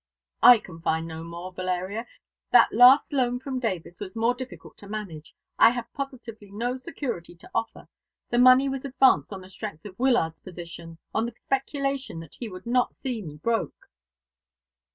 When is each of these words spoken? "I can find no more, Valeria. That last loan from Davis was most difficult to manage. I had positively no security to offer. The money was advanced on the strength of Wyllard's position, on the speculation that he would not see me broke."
"I 0.41 0.57
can 0.57 0.81
find 0.81 1.07
no 1.07 1.23
more, 1.23 1.53
Valeria. 1.53 2.07
That 2.51 2.73
last 2.73 3.13
loan 3.13 3.37
from 3.39 3.59
Davis 3.59 3.99
was 3.99 4.15
most 4.15 4.39
difficult 4.39 4.75
to 4.77 4.87
manage. 4.89 5.35
I 5.59 5.69
had 5.69 5.93
positively 5.93 6.49
no 6.49 6.75
security 6.77 7.35
to 7.35 7.51
offer. 7.53 7.87
The 8.31 8.39
money 8.39 8.67
was 8.67 8.83
advanced 8.83 9.31
on 9.31 9.41
the 9.41 9.49
strength 9.51 9.85
of 9.85 9.99
Wyllard's 9.99 10.39
position, 10.39 10.97
on 11.13 11.27
the 11.27 11.35
speculation 11.35 12.19
that 12.21 12.33
he 12.39 12.49
would 12.49 12.65
not 12.65 12.95
see 12.95 13.21
me 13.21 13.37
broke." 13.37 13.91